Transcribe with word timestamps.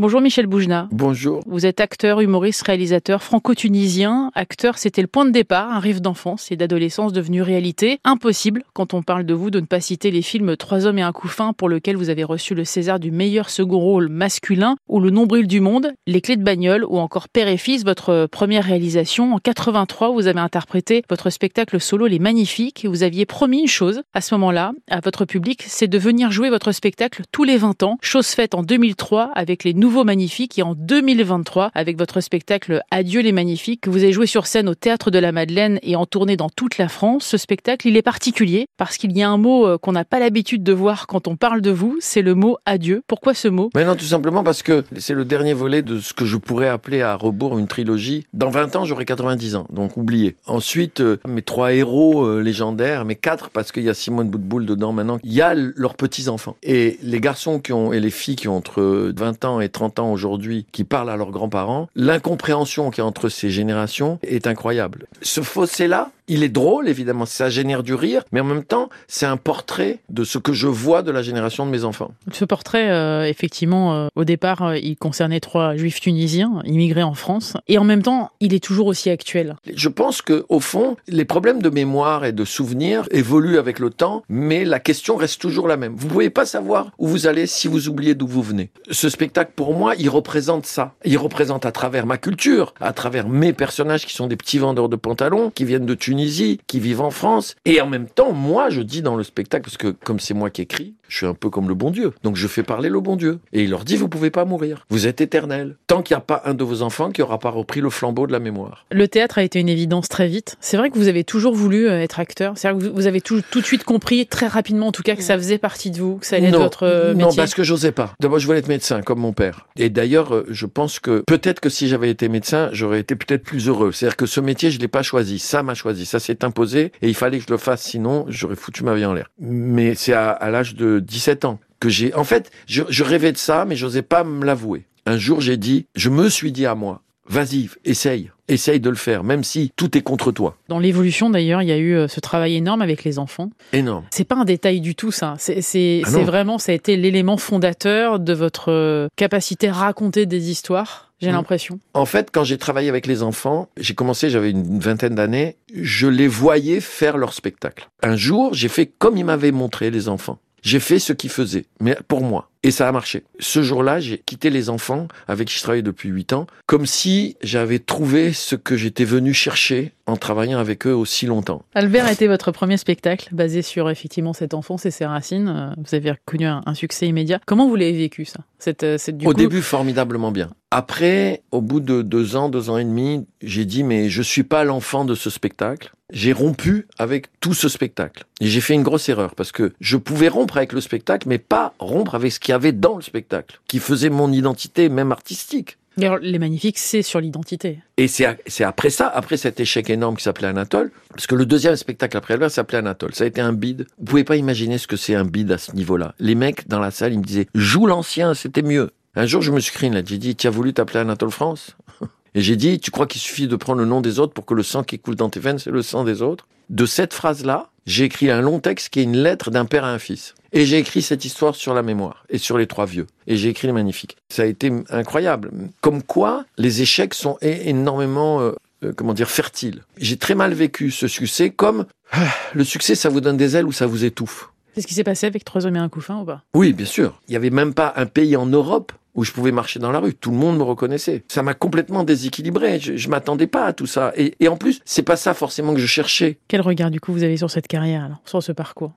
Bonjour 0.00 0.20
Michel 0.20 0.46
Boujna. 0.46 0.86
Bonjour. 0.92 1.40
Vous 1.48 1.66
êtes 1.66 1.80
acteur, 1.80 2.20
humoriste, 2.20 2.62
réalisateur 2.62 3.20
franco-tunisien. 3.20 4.30
Acteur, 4.36 4.78
c'était 4.78 5.02
le 5.02 5.08
point 5.08 5.24
de 5.24 5.32
départ, 5.32 5.72
un 5.72 5.80
rêve 5.80 6.00
d'enfance 6.00 6.52
et 6.52 6.56
d'adolescence 6.56 7.12
devenu 7.12 7.42
réalité. 7.42 7.98
Impossible, 8.04 8.62
quand 8.74 8.94
on 8.94 9.02
parle 9.02 9.24
de 9.24 9.34
vous, 9.34 9.50
de 9.50 9.58
ne 9.58 9.66
pas 9.66 9.80
citer 9.80 10.12
les 10.12 10.22
films 10.22 10.56
Trois 10.56 10.86
hommes 10.86 10.98
et 10.98 11.02
un 11.02 11.10
couffin 11.10 11.52
pour 11.52 11.68
lequel 11.68 11.96
vous 11.96 12.10
avez 12.10 12.22
reçu 12.22 12.54
le 12.54 12.64
César 12.64 13.00
du 13.00 13.10
meilleur 13.10 13.50
second 13.50 13.80
rôle 13.80 14.08
masculin 14.08 14.76
ou 14.86 15.00
Le 15.00 15.10
nombril 15.10 15.48
du 15.48 15.60
monde, 15.60 15.92
Les 16.06 16.20
clés 16.20 16.36
de 16.36 16.44
bagnole 16.44 16.84
ou 16.84 16.98
encore 16.98 17.28
Père 17.28 17.48
et 17.48 17.56
fils, 17.56 17.84
votre 17.84 18.28
première 18.30 18.62
réalisation. 18.62 19.34
En 19.34 19.38
83, 19.38 20.12
vous 20.12 20.28
avez 20.28 20.38
interprété 20.38 21.02
votre 21.10 21.28
spectacle 21.30 21.80
solo 21.80 22.06
Les 22.06 22.20
Magnifiques 22.20 22.84
et 22.84 22.88
vous 22.88 23.02
aviez 23.02 23.26
promis 23.26 23.62
une 23.62 23.66
chose 23.66 24.02
à 24.14 24.20
ce 24.20 24.36
moment-là 24.36 24.74
à 24.88 25.00
votre 25.00 25.24
public, 25.24 25.64
c'est 25.66 25.88
de 25.88 25.98
venir 25.98 26.30
jouer 26.30 26.50
votre 26.50 26.70
spectacle 26.70 27.22
tous 27.32 27.42
les 27.42 27.56
20 27.56 27.82
ans. 27.82 27.98
Chose 28.00 28.28
faite 28.28 28.54
en 28.54 28.62
2003 28.62 29.32
avec 29.34 29.64
les 29.64 29.74
nouveaux 29.74 29.87
Magnifiques 29.88 30.58
et 30.58 30.62
en 30.62 30.74
2023 30.74 31.70
avec 31.74 31.98
votre 31.98 32.20
spectacle 32.20 32.82
Adieu 32.90 33.20
les 33.20 33.32
Magnifiques 33.32 33.80
que 33.80 33.90
vous 33.90 34.02
avez 34.02 34.12
joué 34.12 34.26
sur 34.26 34.46
scène 34.46 34.68
au 34.68 34.74
Théâtre 34.74 35.10
de 35.10 35.18
la 35.18 35.32
Madeleine 35.32 35.78
et 35.82 35.96
en 35.96 36.04
tournée 36.04 36.36
dans 36.36 36.50
toute 36.50 36.78
la 36.78 36.88
France. 36.88 37.24
Ce 37.24 37.36
spectacle, 37.36 37.88
il 37.88 37.96
est 37.96 38.02
particulier 38.02 38.66
parce 38.76 38.98
qu'il 38.98 39.16
y 39.16 39.22
a 39.22 39.30
un 39.30 39.38
mot 39.38 39.66
euh, 39.66 39.78
qu'on 39.78 39.92
n'a 39.92 40.04
pas 40.04 40.20
l'habitude 40.20 40.62
de 40.62 40.72
voir 40.72 41.06
quand 41.06 41.26
on 41.26 41.36
parle 41.36 41.62
de 41.62 41.70
vous, 41.70 41.96
c'est 42.00 42.22
le 42.22 42.34
mot 42.34 42.58
adieu. 42.66 43.02
Pourquoi 43.06 43.32
ce 43.32 43.48
mot? 43.48 43.70
Mais 43.74 43.84
non, 43.84 43.96
tout 43.96 44.04
simplement 44.04 44.44
parce 44.44 44.62
que 44.62 44.84
c'est 44.98 45.14
le 45.14 45.24
dernier 45.24 45.54
volet 45.54 45.82
de 45.82 46.00
ce 46.00 46.12
que 46.12 46.26
je 46.26 46.36
pourrais 46.36 46.68
appeler 46.68 47.00
à 47.00 47.14
rebours 47.14 47.58
une 47.58 47.66
trilogie. 47.66 48.26
Dans 48.34 48.50
20 48.50 48.76
ans, 48.76 48.84
j'aurai 48.84 49.06
90 49.06 49.56
ans, 49.56 49.66
donc 49.72 49.96
oubliez. 49.96 50.36
Ensuite, 50.46 51.00
euh, 51.00 51.18
mes 51.26 51.42
trois 51.42 51.72
héros 51.72 52.24
euh, 52.24 52.40
légendaires, 52.40 53.06
mes 53.06 53.16
quatre, 53.16 53.48
parce 53.50 53.72
qu'il 53.72 53.84
y 53.84 53.88
a 53.88 53.94
Simone 53.94 54.28
Boutboul 54.28 54.66
dedans 54.66 54.92
maintenant, 54.92 55.18
il 55.24 55.32
y 55.32 55.40
a 55.40 55.54
leurs 55.54 55.94
petits-enfants. 55.94 56.56
Et 56.62 56.98
les 57.02 57.20
garçons 57.20 57.58
qui 57.58 57.72
ont, 57.72 57.92
et 57.92 58.00
les 58.00 58.10
filles 58.10 58.36
qui 58.36 58.48
ont 58.48 58.56
entre 58.56 59.12
20 59.16 59.44
ans 59.44 59.60
et 59.60 59.68
30 59.68 59.77
ans 59.82 60.12
aujourd'hui 60.12 60.66
qui 60.72 60.84
parlent 60.84 61.10
à 61.10 61.16
leurs 61.16 61.30
grands-parents, 61.30 61.88
l'incompréhension 61.94 62.90
qu'il 62.90 63.02
y 63.02 63.04
a 63.04 63.06
entre 63.06 63.28
ces 63.28 63.50
générations 63.50 64.18
est 64.22 64.46
incroyable. 64.46 65.06
Ce 65.22 65.40
fossé-là, 65.40 66.10
il 66.28 66.42
est 66.42 66.48
drôle, 66.48 66.88
évidemment, 66.88 67.26
ça 67.26 67.48
génère 67.48 67.82
du 67.82 67.94
rire, 67.94 68.22
mais 68.32 68.40
en 68.40 68.44
même 68.44 68.64
temps, 68.64 68.88
c'est 69.06 69.26
un 69.26 69.36
portrait 69.36 70.00
de 70.08 70.24
ce 70.24 70.38
que 70.38 70.52
je 70.52 70.66
vois 70.66 71.02
de 71.02 71.10
la 71.10 71.22
génération 71.22 71.66
de 71.66 71.70
mes 71.70 71.84
enfants. 71.84 72.12
Ce 72.32 72.44
portrait, 72.44 72.90
euh, 72.90 73.26
effectivement, 73.26 73.94
euh, 73.94 74.08
au 74.14 74.24
départ, 74.24 74.62
euh, 74.62 74.78
il 74.78 74.96
concernait 74.96 75.40
trois 75.40 75.76
juifs 75.76 76.00
tunisiens 76.00 76.60
immigrés 76.64 77.02
en 77.02 77.14
France, 77.14 77.56
et 77.66 77.78
en 77.78 77.84
même 77.84 78.02
temps, 78.02 78.30
il 78.40 78.54
est 78.54 78.62
toujours 78.62 78.86
aussi 78.86 79.10
actuel. 79.10 79.56
Je 79.74 79.88
pense 79.88 80.22
que, 80.22 80.44
au 80.48 80.60
fond, 80.60 80.96
les 81.08 81.24
problèmes 81.24 81.62
de 81.62 81.70
mémoire 81.70 82.24
et 82.24 82.32
de 82.32 82.44
souvenirs 82.44 83.04
évoluent 83.10 83.58
avec 83.58 83.78
le 83.78 83.90
temps, 83.90 84.22
mais 84.28 84.64
la 84.64 84.80
question 84.80 85.16
reste 85.16 85.40
toujours 85.40 85.68
la 85.68 85.76
même. 85.76 85.94
Vous 85.96 86.08
pouvez 86.08 86.30
pas 86.30 86.46
savoir 86.46 86.90
où 86.98 87.06
vous 87.06 87.26
allez 87.26 87.46
si 87.46 87.68
vous 87.68 87.88
oubliez 87.88 88.14
d'où 88.14 88.26
vous 88.26 88.42
venez. 88.42 88.70
Ce 88.90 89.08
spectacle, 89.08 89.52
pour 89.56 89.74
moi, 89.74 89.94
il 89.98 90.08
représente 90.10 90.66
ça. 90.66 90.94
Il 91.04 91.18
représente 91.18 91.64
à 91.64 91.72
travers 91.72 92.06
ma 92.06 92.18
culture, 92.18 92.74
à 92.80 92.92
travers 92.92 93.28
mes 93.28 93.52
personnages 93.52 94.06
qui 94.06 94.14
sont 94.14 94.26
des 94.26 94.36
petits 94.36 94.58
vendeurs 94.58 94.88
de 94.88 94.96
pantalons, 94.96 95.50
qui 95.50 95.64
viennent 95.64 95.86
de 95.86 95.94
Tunisie, 96.18 96.58
qui 96.66 96.80
vivent 96.80 97.00
en 97.00 97.10
France. 97.10 97.54
Et 97.64 97.80
en 97.80 97.86
même 97.86 98.08
temps, 98.08 98.32
moi, 98.32 98.70
je 98.70 98.80
dis 98.80 99.02
dans 99.02 99.14
le 99.14 99.22
spectacle, 99.22 99.62
parce 99.62 99.76
que 99.76 99.88
comme 99.88 100.18
c'est 100.18 100.34
moi 100.34 100.50
qui 100.50 100.62
écris, 100.62 100.94
je 101.08 101.16
suis 101.16 101.26
un 101.26 101.34
peu 101.34 101.48
comme 101.48 101.68
le 101.68 101.74
bon 101.74 101.90
Dieu. 101.90 102.12
Donc 102.22 102.36
je 102.36 102.46
fais 102.46 102.62
parler 102.62 102.88
le 102.88 103.00
bon 103.00 103.16
Dieu. 103.16 103.40
Et 103.52 103.62
il 103.64 103.70
leur 103.70 103.84
dit, 103.84 103.96
vous 103.96 104.08
pouvez 104.08 104.30
pas 104.30 104.44
mourir. 104.44 104.84
Vous 104.90 105.06
êtes 105.06 105.20
éternel. 105.20 105.76
Tant 105.86 106.02
qu'il 106.02 106.14
n'y 106.14 106.18
a 106.18 106.24
pas 106.24 106.42
un 106.44 106.54
de 106.54 106.64
vos 106.64 106.82
enfants 106.82 107.10
qui 107.10 107.22
aura 107.22 107.38
pas 107.38 107.50
repris 107.50 107.80
le 107.80 107.88
flambeau 107.90 108.26
de 108.26 108.32
la 108.32 108.40
mémoire. 108.40 108.84
Le 108.90 109.08
théâtre 109.08 109.38
a 109.38 109.42
été 109.42 109.58
une 109.58 109.68
évidence 109.68 110.08
très 110.08 110.28
vite. 110.28 110.56
C'est 110.60 110.76
vrai 110.76 110.90
que 110.90 110.98
vous 110.98 111.08
avez 111.08 111.24
toujours 111.24 111.54
voulu 111.54 111.88
euh, 111.88 112.02
être 112.02 112.20
acteur. 112.20 112.54
C'est 112.56 112.70
vrai 112.70 112.78
que 112.78 112.88
vous 112.88 113.06
avez 113.06 113.20
tout, 113.20 113.40
tout 113.50 113.60
de 113.60 113.66
suite 113.66 113.84
compris, 113.84 114.26
très 114.26 114.46
rapidement 114.46 114.88
en 114.88 114.92
tout 114.92 115.02
cas, 115.02 115.16
que 115.16 115.22
ça 115.22 115.36
faisait 115.36 115.58
partie 115.58 115.90
de 115.90 115.98
vous, 115.98 116.16
que 116.16 116.26
ça 116.26 116.36
allait 116.36 116.48
être 116.48 116.58
votre 116.58 116.84
euh, 116.84 117.14
métier. 117.14 117.24
Non, 117.24 117.34
parce 117.34 117.54
que 117.54 117.62
j'osais 117.62 117.92
pas. 117.92 118.12
D'abord, 118.20 118.38
je 118.38 118.46
voulais 118.46 118.58
être 118.58 118.68
médecin, 118.68 119.00
comme 119.02 119.20
mon 119.20 119.32
père. 119.32 119.66
Et 119.76 119.88
d'ailleurs, 119.88 120.34
euh, 120.34 120.46
je 120.50 120.66
pense 120.66 121.00
que 121.00 121.22
peut-être 121.26 121.60
que 121.60 121.70
si 121.70 121.88
j'avais 121.88 122.10
été 122.10 122.28
médecin, 122.28 122.68
j'aurais 122.72 123.00
été 123.00 123.16
peut-être 123.16 123.44
plus 123.44 123.68
heureux. 123.68 123.92
C'est-à-dire 123.92 124.16
que 124.16 124.26
ce 124.26 124.40
métier, 124.40 124.70
je 124.70 124.78
l'ai 124.78 124.88
pas 124.88 125.02
choisi. 125.02 125.38
Ça 125.38 125.62
m'a 125.62 125.74
choisi. 125.74 126.04
Ça 126.08 126.18
s'est 126.20 126.44
imposé 126.44 126.92
et 127.02 127.08
il 127.08 127.14
fallait 127.14 127.38
que 127.38 127.44
je 127.46 127.52
le 127.52 127.58
fasse. 127.58 127.82
Sinon, 127.82 128.24
j'aurais 128.28 128.56
foutu 128.56 128.82
ma 128.82 128.94
vie 128.94 129.04
en 129.04 129.12
l'air. 129.12 129.30
Mais 129.38 129.94
c'est 129.94 130.14
à, 130.14 130.30
à 130.30 130.50
l'âge 130.50 130.74
de 130.74 131.00
17 131.00 131.44
ans 131.44 131.58
que 131.80 131.88
j'ai. 131.88 132.14
En 132.14 132.24
fait, 132.24 132.50
je, 132.66 132.82
je 132.88 133.04
rêvais 133.04 133.32
de 133.32 133.36
ça, 133.36 133.64
mais 133.66 133.76
j'osais 133.76 134.02
pas 134.02 134.24
me 134.24 134.44
l'avouer. 134.44 134.84
Un 135.06 135.16
jour, 135.18 135.40
j'ai 135.40 135.56
dit, 135.56 135.86
je 135.94 136.08
me 136.10 136.28
suis 136.28 136.50
dit 136.52 136.66
à 136.66 136.74
moi, 136.74 137.02
vas-y, 137.28 137.68
essaye. 137.84 138.30
Essaye 138.50 138.80
de 138.80 138.88
le 138.88 138.96
faire, 138.96 139.24
même 139.24 139.44
si 139.44 139.72
tout 139.76 139.96
est 139.98 140.00
contre 140.00 140.32
toi. 140.32 140.56
Dans 140.68 140.78
l'évolution, 140.78 141.28
d'ailleurs, 141.28 141.60
il 141.60 141.68
y 141.68 141.72
a 141.72 141.76
eu 141.76 141.94
euh, 141.94 142.08
ce 142.08 142.18
travail 142.18 142.56
énorme 142.56 142.80
avec 142.80 143.04
les 143.04 143.18
enfants. 143.18 143.50
Énorme. 143.74 144.04
C'est 144.10 144.24
pas 144.24 144.36
un 144.36 144.46
détail 144.46 144.80
du 144.80 144.94
tout, 144.94 145.12
ça. 145.12 145.34
C'est 145.38 146.00
Ah 146.06 146.10
vraiment, 146.20 146.56
ça 146.56 146.72
a 146.72 146.74
été 146.74 146.96
l'élément 146.96 147.36
fondateur 147.36 148.18
de 148.18 148.32
votre 148.32 148.72
euh, 148.72 149.08
capacité 149.16 149.68
à 149.68 149.74
raconter 149.74 150.24
des 150.24 150.50
histoires. 150.50 151.07
J'ai 151.20 151.28
Mhm. 151.28 151.34
l'impression. 151.34 151.80
En 151.94 152.06
fait, 152.06 152.30
quand 152.32 152.44
j'ai 152.44 152.58
travaillé 152.58 152.88
avec 152.88 153.06
les 153.06 153.22
enfants, 153.22 153.68
j'ai 153.76 153.94
commencé, 153.94 154.30
j'avais 154.30 154.50
une 154.50 154.78
vingtaine 154.78 155.14
d'années, 155.14 155.56
je 155.74 156.06
les 156.06 156.28
voyais 156.28 156.80
faire 156.80 157.16
leur 157.16 157.32
spectacle. 157.32 157.88
Un 158.02 158.16
jour, 158.16 158.54
j'ai 158.54 158.68
fait 158.68 158.86
comme 158.86 159.16
ils 159.16 159.24
m'avaient 159.24 159.52
montré 159.52 159.90
les 159.90 160.08
enfants. 160.08 160.38
J'ai 160.62 160.80
fait 160.80 160.98
ce 160.98 161.12
qu'ils 161.12 161.30
faisaient, 161.30 161.66
mais 161.80 161.96
pour 162.08 162.20
moi. 162.20 162.50
Et 162.64 162.70
ça 162.70 162.88
a 162.88 162.92
marché. 162.92 163.22
Ce 163.38 163.62
jour-là, 163.62 164.00
j'ai 164.00 164.18
quitté 164.18 164.50
les 164.50 164.68
enfants 164.68 165.06
avec 165.28 165.48
qui 165.48 165.56
je 165.56 165.62
travaillais 165.62 165.82
depuis 165.82 166.08
huit 166.08 166.32
ans, 166.32 166.46
comme 166.66 166.86
si 166.86 167.36
j'avais 167.40 167.78
trouvé 167.78 168.32
ce 168.32 168.56
que 168.56 168.76
j'étais 168.76 169.04
venu 169.04 169.32
chercher 169.32 169.92
en 170.06 170.16
travaillant 170.16 170.58
avec 170.58 170.86
eux 170.86 170.94
aussi 170.94 171.26
longtemps. 171.26 171.62
Albert 171.74 172.06
a 172.06 172.12
été 172.12 172.26
votre 172.26 172.50
premier 172.50 172.76
spectacle, 172.78 173.28
basé 173.32 173.62
sur 173.62 173.90
effectivement 173.90 174.32
cette 174.32 174.54
enfance 174.54 174.86
et 174.86 174.90
ses 174.90 175.06
racines. 175.06 175.74
Vous 175.76 175.94
avez 175.94 176.14
connu 176.24 176.46
un, 176.46 176.62
un 176.66 176.74
succès 176.74 177.06
immédiat. 177.06 177.40
Comment 177.46 177.68
vous 177.68 177.76
l'avez 177.76 177.92
vécu, 177.92 178.24
ça? 178.24 178.40
Cette, 178.58 178.82
euh, 178.82 178.98
cette, 178.98 179.18
du 179.18 179.26
au 179.26 179.30
coup, 179.30 179.36
début, 179.36 179.62
formidablement 179.62 180.32
bien. 180.32 180.50
Après, 180.70 181.42
au 181.52 181.60
bout 181.60 181.80
de 181.80 182.02
deux 182.02 182.34
ans, 182.34 182.48
deux 182.48 182.70
ans 182.70 182.78
et 182.78 182.84
demi, 182.84 183.24
j'ai 183.40 183.64
dit, 183.64 183.84
mais 183.84 184.08
je 184.08 184.22
suis 184.22 184.42
pas 184.42 184.64
l'enfant 184.64 185.04
de 185.04 185.14
ce 185.14 185.30
spectacle. 185.30 185.92
J'ai 186.10 186.32
rompu 186.32 186.88
avec 186.98 187.26
tout 187.40 187.52
ce 187.52 187.68
spectacle. 187.68 188.24
Et 188.40 188.46
j'ai 188.46 188.62
fait 188.62 188.72
une 188.72 188.82
grosse 188.82 189.08
erreur 189.10 189.34
parce 189.34 189.52
que 189.52 189.74
je 189.80 189.98
pouvais 189.98 190.28
rompre 190.28 190.56
avec 190.56 190.72
le 190.72 190.80
spectacle, 190.80 191.28
mais 191.28 191.38
pas 191.38 191.74
rompre 191.78 192.14
avec 192.14 192.32
ce 192.32 192.40
qu'il 192.48 192.54
y 192.54 192.56
avait 192.56 192.72
dans 192.72 192.96
le 192.96 193.02
spectacle, 193.02 193.60
qui 193.68 193.78
faisait 193.78 194.08
mon 194.08 194.32
identité, 194.32 194.88
même 194.88 195.12
artistique. 195.12 195.76
D'ailleurs, 195.98 196.18
Les 196.22 196.38
Magnifiques, 196.38 196.78
c'est 196.78 197.02
sur 197.02 197.20
l'identité. 197.20 197.80
Et 197.98 198.08
c'est 198.08 198.24
après 198.64 198.88
ça, 198.88 199.06
après 199.06 199.36
cet 199.36 199.60
échec 199.60 199.90
énorme 199.90 200.16
qui 200.16 200.22
s'appelait 200.22 200.48
Anatole, 200.48 200.90
parce 201.10 201.26
que 201.26 201.34
le 201.34 201.44
deuxième 201.44 201.76
spectacle 201.76 202.16
après 202.16 202.32
Albert 202.32 202.50
s'appelait 202.50 202.78
Anatole. 202.78 203.14
Ça 203.14 203.24
a 203.24 203.26
été 203.26 203.42
un 203.42 203.52
bide. 203.52 203.86
Vous 203.98 204.06
pouvez 204.06 204.24
pas 204.24 204.36
imaginer 204.36 204.78
ce 204.78 204.86
que 204.86 204.96
c'est 204.96 205.14
un 205.14 205.26
bide 205.26 205.52
à 205.52 205.58
ce 205.58 205.72
niveau-là. 205.72 206.14
Les 206.20 206.34
mecs 206.34 206.66
dans 206.68 206.80
la 206.80 206.90
salle, 206.90 207.12
ils 207.12 207.18
me 207.18 207.24
disaient, 207.24 207.48
joue 207.54 207.84
l'ancien, 207.84 208.32
c'était 208.32 208.62
mieux. 208.62 208.92
Un 209.14 209.26
jour, 209.26 209.42
je 209.42 209.52
me 209.52 209.60
suis 209.60 209.74
crié 209.74 209.92
là, 209.92 210.00
j'ai 210.02 210.16
dit, 210.16 210.34
tu 210.34 210.46
as 210.46 210.50
voulu 210.50 210.72
t'appeler 210.72 211.00
Anatole 211.00 211.30
France? 211.30 211.76
Et 212.34 212.40
j'ai 212.40 212.56
dit, 212.56 212.80
tu 212.80 212.90
crois 212.90 213.06
qu'il 213.06 213.20
suffit 213.20 213.46
de 213.46 213.56
prendre 213.56 213.80
le 213.80 213.86
nom 213.86 214.00
des 214.00 214.20
autres 214.20 214.32
pour 214.32 214.46
que 214.46 214.54
le 214.54 214.62
sang 214.62 214.84
qui 214.84 214.98
coule 214.98 215.16
dans 215.16 215.28
tes 215.28 215.40
veines, 215.40 215.58
c'est 215.58 215.70
le 215.70 215.82
sang 215.82 216.02
des 216.02 216.22
autres? 216.22 216.46
De 216.70 216.86
cette 216.86 217.12
phrase-là, 217.12 217.68
j'ai 217.88 218.04
écrit 218.04 218.30
un 218.30 218.42
long 218.42 218.60
texte 218.60 218.90
qui 218.90 219.00
est 219.00 219.04
une 219.04 219.16
lettre 219.16 219.50
d'un 219.50 219.64
père 219.64 219.84
à 219.84 219.90
un 219.90 219.98
fils. 219.98 220.34
Et 220.52 220.66
j'ai 220.66 220.76
écrit 220.76 221.00
cette 221.00 221.24
histoire 221.24 221.54
sur 221.54 221.72
la 221.72 221.82
mémoire 221.82 222.26
et 222.28 222.36
sur 222.36 222.58
les 222.58 222.66
trois 222.66 222.84
vieux. 222.84 223.06
Et 223.26 223.38
j'ai 223.38 223.48
écrit 223.48 223.66
les 223.66 223.72
magnifiques. 223.72 224.18
Ça 224.28 224.42
a 224.42 224.44
été 224.44 224.70
incroyable. 224.90 225.50
Comme 225.80 226.02
quoi, 226.02 226.44
les 226.58 226.82
échecs 226.82 227.14
sont 227.14 227.38
énormément, 227.40 228.42
euh, 228.42 228.52
euh, 228.84 228.92
comment 228.94 229.14
dire, 229.14 229.30
fertiles. 229.30 229.84
J'ai 229.96 230.18
très 230.18 230.34
mal 230.34 230.52
vécu 230.52 230.90
ce 230.90 231.08
succès 231.08 231.48
comme 231.48 231.86
ah, 232.12 232.28
le 232.52 232.62
succès, 232.62 232.94
ça 232.94 233.08
vous 233.08 233.22
donne 233.22 233.38
des 233.38 233.56
ailes 233.56 233.66
ou 233.66 233.72
ça 233.72 233.86
vous 233.86 234.04
étouffe? 234.04 234.50
C'est 234.74 234.82
ce 234.82 234.86
qui 234.86 234.94
s'est 234.94 235.02
passé 235.02 235.26
avec 235.26 235.46
Trois 235.46 235.64
hommes 235.64 235.76
et 235.76 235.80
un 235.80 235.88
couffin 235.88 236.20
ou 236.20 236.24
pas? 236.24 236.42
Oui, 236.54 236.74
bien 236.74 236.86
sûr. 236.86 237.18
Il 237.26 237.30
n'y 237.30 237.36
avait 237.36 237.48
même 237.48 237.72
pas 237.72 237.94
un 237.96 238.04
pays 238.04 238.36
en 238.36 238.46
Europe 238.46 238.92
où 239.14 239.24
je 239.24 239.32
pouvais 239.32 239.52
marcher 239.52 239.78
dans 239.78 239.90
la 239.90 240.00
rue. 240.00 240.14
Tout 240.14 240.30
le 240.30 240.36
monde 240.36 240.58
me 240.58 240.62
reconnaissait. 240.62 241.24
Ça 241.28 241.42
m'a 241.42 241.54
complètement 241.54 242.04
déséquilibré. 242.04 242.78
Je, 242.78 243.08
m'attendais 243.08 243.46
pas 243.46 243.64
à 243.64 243.72
tout 243.72 243.86
ça. 243.86 244.12
Et, 244.16 244.34
et 244.40 244.48
en 244.48 244.56
plus, 244.56 244.80
c'est 244.84 245.02
pas 245.02 245.16
ça 245.16 245.34
forcément 245.34 245.74
que 245.74 245.80
je 245.80 245.86
cherchais. 245.86 246.38
Quel 246.48 246.60
regard 246.60 246.90
du 246.90 247.00
coup 247.00 247.12
vous 247.12 247.22
avez 247.22 247.36
sur 247.36 247.50
cette 247.50 247.66
carrière, 247.66 248.04
alors, 248.04 248.20
sur 248.24 248.42
ce 248.42 248.52
parcours? 248.52 248.92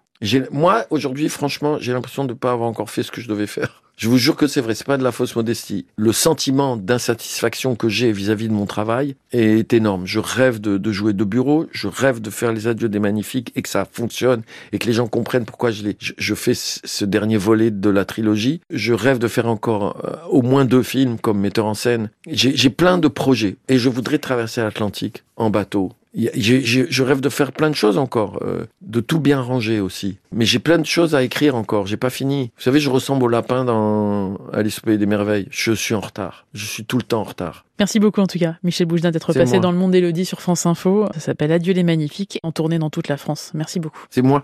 Moi, 0.52 0.86
aujourd'hui, 0.90 1.30
franchement, 1.30 1.78
j'ai 1.80 1.94
l'impression 1.94 2.24
de 2.26 2.34
ne 2.34 2.38
pas 2.38 2.52
avoir 2.52 2.70
encore 2.70 2.90
fait 2.90 3.04
ce 3.04 3.12
que 3.12 3.22
je 3.22 3.28
devais 3.28 3.48
faire. 3.48 3.82
Je 4.02 4.10
vous 4.10 4.18
jure 4.18 4.36
que 4.36 4.48
c'est 4.48 4.62
vrai, 4.62 4.74
c'est 4.74 4.88
pas 4.88 4.98
de 4.98 5.04
la 5.04 5.12
fausse 5.12 5.36
modestie. 5.36 5.86
Le 5.96 6.12
sentiment 6.12 6.76
d'insatisfaction 6.76 7.76
que 7.76 7.88
j'ai 7.88 8.12
vis-à-vis 8.12 8.48
de 8.48 8.54
mon 8.54 8.66
travail 8.66 9.16
est 9.32 9.74
énorme. 9.74 10.08
Je 10.08 10.20
rêve 10.20 10.60
de, 10.60 10.80
de 10.80 10.92
jouer 10.92 11.14
de 11.14 11.24
bureau, 11.24 11.68
je 11.72 11.88
rêve 11.88 12.20
de 12.20 12.32
faire 12.32 12.52
les 12.52 12.66
adieux 12.66 12.90
des 12.90 12.98
magnifiques 12.98 13.52
et 13.56 13.62
que 13.62 13.70
ça 13.70 13.86
fonctionne 13.86 14.42
et 14.72 14.80
que 14.80 14.88
les 14.88 14.94
gens 14.94 15.08
comprennent 15.08 15.46
pourquoi 15.46 15.70
je, 15.70 15.84
je, 16.00 16.36
fais 16.36 16.54
ce 16.56 17.06
dernier 17.06 17.38
volet 17.38 17.70
de 17.70 17.90
la 17.92 18.04
trilogie. 18.04 18.62
Je 18.72 18.94
rêve 18.94 19.20
de 19.20 19.28
faire 19.28 19.46
encore 19.46 20.04
euh, 20.04 20.16
au 20.32 20.42
moins 20.42 20.66
deux 20.66 20.84
films 20.84 21.20
comme 21.20 21.40
metteur 21.40 21.68
en 21.68 21.76
scène. 21.76 22.10
J'ai 22.28 22.72
plein 22.72 22.98
de 22.98 23.08
projets 23.08 23.58
et 23.68 23.78
je 23.78 23.90
voudrais 23.90 24.18
traverser 24.18 24.62
l'Atlantique 24.62 25.24
en 25.36 25.52
bateau 25.52 25.92
je 26.14 27.04
rêve 27.04 27.22
de 27.22 27.30
faire 27.30 27.52
plein 27.52 27.70
de 27.70 27.76
choses 27.76 27.98
encore, 27.98 28.40
euh, 28.42 28.66
de 28.82 29.00
tout 29.00 29.20
bien 29.20 29.42
ranger 29.42 29.80
aussi. 29.80 30.18
Mais 30.32 30.46
j'ai 30.46 30.60
plein 30.60 30.78
de 30.78 30.86
choses 30.86 31.16
à 31.16 31.24
écrire 31.24 31.56
encore, 31.56 31.88
j'ai 31.88 31.98
pas 31.98 32.10
fini. 32.10 32.52
Vous 32.58 32.64
savez, 32.64 32.80
je 32.80 32.90
ressemble 32.90 33.24
au 33.24 33.28
lapin 33.28 33.66
dans 33.66 34.38
Alice 34.54 34.80
au 34.80 34.82
Pays 34.82 34.98
des 34.98 35.06
Merveilles. 35.06 35.48
Je 35.52 35.72
suis 35.72 35.94
en 35.94 36.02
retard. 36.02 36.46
Je 36.54 36.66
suis 36.66 36.86
tout 36.86 36.98
le 36.98 37.04
temps 37.04 37.22
en 37.22 37.26
retard. 37.26 37.66
Merci 37.80 38.00
beaucoup 38.00 38.22
en 38.22 38.28
tout 38.28 38.38
cas, 38.38 38.58
Michel 38.64 38.86
Bougelin, 38.86 39.10
d'être 39.10 39.34
passé 39.34 39.60
dans 39.60 39.72
le 39.72 39.78
monde 39.78 39.92
d'Élodie 39.92 40.26
sur 40.26 40.40
France 40.40 40.68
Info. 40.68 41.08
Ça 41.16 41.20
s'appelle 41.20 41.52
Adieu 41.52 41.74
les 41.74 41.84
magnifiques, 41.84 42.40
en 42.44 42.52
tournée 42.52 42.78
dans 42.78 42.92
toute 42.92 43.08
la 43.08 43.18
France. 43.18 43.52
Merci 43.56 43.80
beaucoup. 43.80 44.06
C'est 44.12 44.22
moi. 44.22 44.40